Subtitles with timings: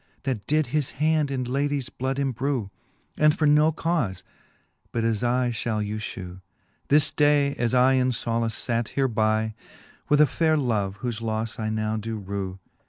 [0.23, 2.71] That did" his hand in ladie's bloud embrew.
[3.19, 4.23] And for no caufe,
[4.91, 6.41] but as I fhall you fhew.
[6.87, 9.53] This day as I in folace fate hereby
[10.09, 12.57] With a fayre love, whofe lofTe I now do rew.